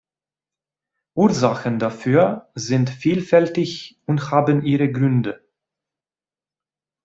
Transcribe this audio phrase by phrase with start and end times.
[1.13, 5.45] Ursachen dafür sind vielfältig und haben ihre Gründe.